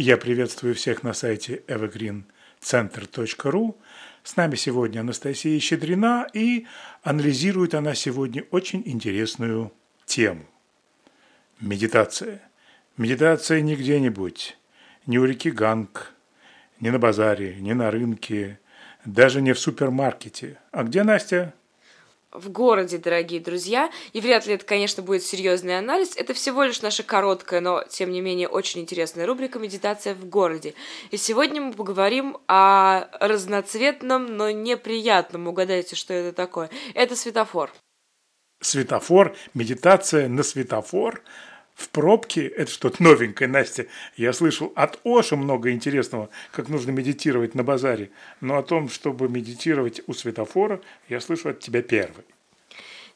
[0.00, 3.74] Я приветствую всех на сайте evergreencenter.ru.
[4.22, 6.68] С нами сегодня Анастасия Щедрина, и
[7.02, 9.72] анализирует она сегодня очень интересную
[10.06, 10.44] тему.
[11.58, 12.40] Медитация.
[12.96, 14.56] Медитация не где-нибудь,
[15.06, 16.12] не у реки Ганг,
[16.78, 18.60] не на базаре, не на рынке,
[19.04, 20.60] даже не в супермаркете.
[20.70, 21.54] А где Настя?
[22.32, 23.90] В городе, дорогие друзья.
[24.12, 26.16] И вряд ли это, конечно, будет серьезный анализ.
[26.16, 30.74] Это всего лишь наша короткая, но, тем не менее, очень интересная рубрика «Медитация в городе».
[31.10, 35.48] И сегодня мы поговорим о разноцветном, но неприятном.
[35.48, 36.70] Угадайте, что это такое.
[36.94, 37.72] Это светофор.
[38.60, 41.22] Светофор, медитация на светофор–
[41.78, 43.86] в пробке– это что-то новенькое, Настя.
[44.16, 48.10] Я слышал от Оша много интересного, как нужно медитировать на базаре.
[48.40, 52.24] Но о том, чтобы медитировать у светофора, я слышу от тебя первый.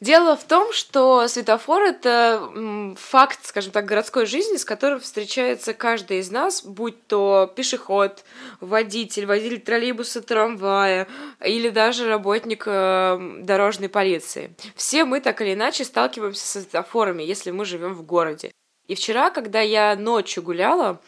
[0.00, 6.20] Дело в том, что светофор— это факт, скажем так, городской жизни, с которым встречается каждый
[6.20, 8.24] из нас, будь то пешеход,
[8.60, 11.08] водитель, водитель троллейбуса, трамвая
[11.44, 14.54] или даже работник э, дорожной полиции.
[14.76, 18.52] Все мы так или иначе сталкиваемся с светофорами, если мы живем в городе.
[18.88, 21.00] И вчера, когда я ночью гуляла,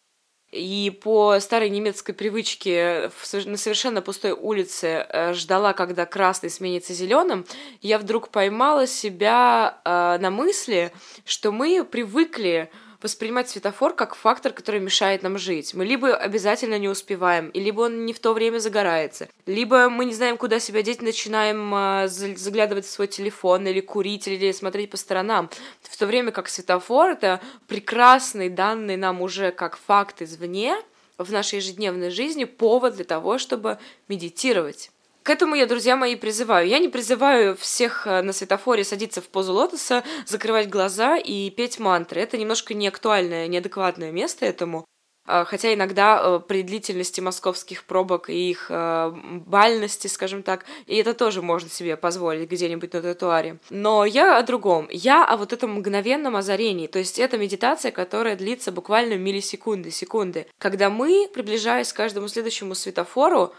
[0.53, 3.11] и по старой немецкой привычке
[3.47, 7.47] на совершенно пустой улице э, ждала, когда красный сменится зеленым,
[7.81, 10.93] я вдруг поймала себя э, на мысли,
[11.25, 12.71] что мы привыкли
[13.03, 15.75] воспринимать светофор как фактор, который мешает нам жить.
[15.75, 20.05] Мы либо обязательно не успеваем, и либо он не в то время загорается, либо мы
[20.05, 24.91] не знаем, куда себя деть, начинаем э, заглядывать в свой телефон или курить, или смотреть
[24.91, 25.51] по сторонам.
[25.83, 30.77] В то время как светофор— это прекрасный, данный нам уже как факт извне,
[31.19, 33.79] в нашей ежедневной жизни повод для того, чтобы
[34.09, 34.91] медитировать.
[35.23, 36.67] К этому я, друзья мои, призываю.
[36.67, 41.79] Я не призываю всех э, на светофоре садиться в позу лотоса, закрывать глаза и петь
[41.79, 42.23] мантры.
[42.23, 44.87] Это немножко неактуальное, неадекватное место этому.
[45.27, 49.13] А, хотя иногда э, при длительности московских пробок и их э,
[49.47, 53.59] бальности, скажем так, и это тоже можно себе позволить где-нибудь на тротуаре.
[53.69, 54.89] Но я о другом.
[54.91, 56.87] Я о вот этом мгновенном озарении.
[56.87, 60.47] То есть это медитация, которая длится буквально миллисекунды, секунды.
[60.59, 63.53] Когда мы, приближаясь к каждому следующему светофору,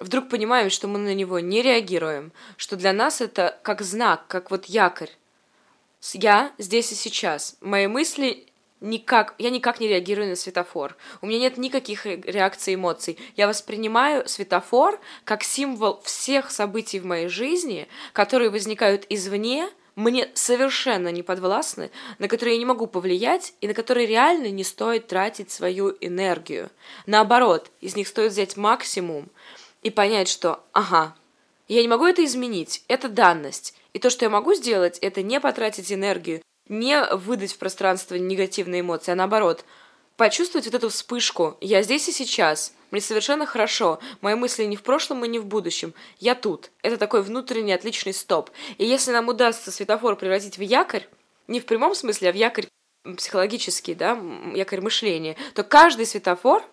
[0.00, 4.50] вдруг понимаем, что мы на него не реагируем, что для нас это как знак, как
[4.50, 5.10] вот якорь.
[6.14, 7.56] Я здесь и сейчас.
[7.60, 8.46] Мои мысли
[8.80, 10.96] никак, я никак не реагирую на светофор.
[11.20, 13.18] У меня нет никаких реакций, эмоций.
[13.36, 21.08] Я воспринимаю светофор как символ всех событий в моей жизни, которые возникают извне, мне совершенно
[21.08, 25.50] не подвластны, на которые я не могу повлиять и на которые реально не стоит тратить
[25.50, 26.70] свою энергию.
[27.06, 29.28] Наоборот, из них стоит взять максимум,
[29.82, 31.14] и понять, что ага,
[31.68, 33.74] я не могу это изменить, это данность.
[33.92, 38.80] И то, что я могу сделать, это не потратить энергию, не выдать в пространство негативные
[38.80, 39.64] эмоции, а наоборот,
[40.16, 44.82] почувствовать вот эту вспышку «я здесь и сейчас», мне совершенно хорошо, мои мысли не в
[44.82, 46.70] прошлом и не в будущем, я тут.
[46.82, 48.50] Это такой внутренний отличный стоп.
[48.78, 51.08] И если нам удастся светофор превратить в якорь,
[51.46, 52.66] не в прямом смысле, а в якорь
[53.16, 54.20] психологический, да,
[54.54, 56.64] якорь мышления, то каждый светофор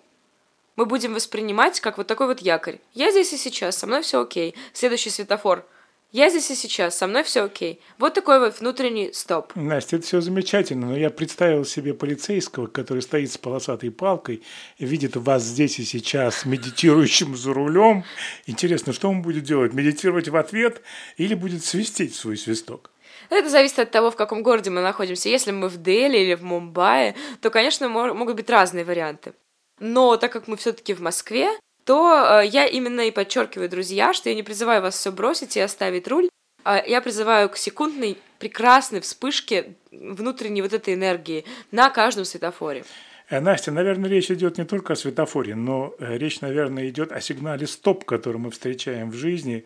[0.78, 2.80] мы будем воспринимать как вот такой вот якорь.
[2.94, 4.56] Я здесь и сейчас, со мной все окей.
[4.72, 5.66] Следующий светофор.
[6.14, 7.82] Я здесь и сейчас, со мной все окей.
[7.98, 9.54] Вот такой вот внутренний стоп.
[9.56, 14.42] Настя, это все замечательно, но я представил себе полицейского, который стоит с полосатой палкой,
[14.80, 18.06] видит вас здесь и сейчас медитирующим за рулем.
[18.46, 19.74] Интересно, что он будет делать?
[19.74, 20.82] Медитировать в ответ
[21.18, 22.92] или будет свистеть свой свисток?
[23.30, 25.28] Это зависит от того, в каком городе мы находимся.
[25.28, 29.34] Если мы в Дели или в Мумбаи, то, конечно, могут быть разные варианты.
[29.80, 31.50] Но так как мы все-таки в Москве,
[31.86, 35.62] то э, я именно и подчеркиваю, друзья, что я не призываю вас все бросить и
[35.62, 36.30] оставить руль,
[36.64, 42.84] а я призываю к секундной прекрасной вспышке внутренней вот этой энергии на каждом светофоре.
[43.30, 47.22] Э, Настя, наверное, речь идет не только о светофоре, но э, речь, наверное, идет о
[47.22, 49.66] сигнале стоп, который мы встречаем в жизни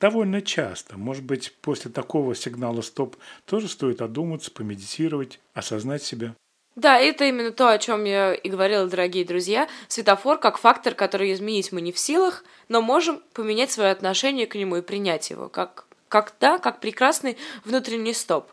[0.00, 0.98] довольно часто.
[0.98, 3.16] Может быть, после такого сигнала стоп
[3.46, 6.34] тоже стоит одуматься, помедитировать, осознать себя.
[6.76, 9.68] Да, это именно то, о чем я и говорила, дорогие друзья.
[9.86, 14.56] Светофор как фактор, который изменить мы не в силах, но можем поменять свое отношение к
[14.56, 18.50] нему и принять его, как, как да, как прекрасный внутренний стоп.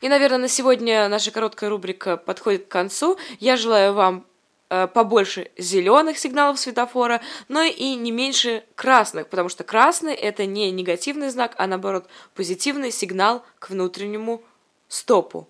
[0.00, 3.16] И, наверное, на сегодня наша короткая рубрика подходит к концу.
[3.38, 4.26] Я желаю вам
[4.68, 10.72] э, побольше зеленых сигналов светофора, но и не меньше красных, потому что красный это не
[10.72, 14.42] негативный знак, а наоборот позитивный сигнал к внутреннему
[14.88, 15.48] стопу.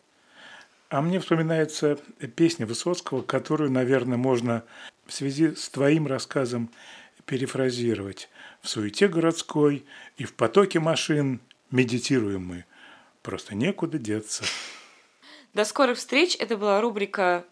[0.93, 1.99] А мне вспоминается
[2.37, 4.63] песня Высоцкого, которую, наверное, можно
[5.07, 6.69] в связи с твоим рассказом
[7.25, 8.29] перефразировать.
[8.61, 9.87] В суете городской
[10.19, 11.41] и в потоке машин
[11.71, 12.67] медитируем мы.
[13.23, 14.45] Просто некуда деться.
[15.55, 16.37] До скорых встреч.
[16.39, 17.47] Это была рубрика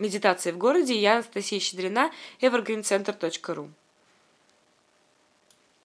[0.00, 0.98] медитации в городе.
[0.98, 2.10] Я Анастасия Щедрина,
[2.40, 3.70] evergreencenter.ru.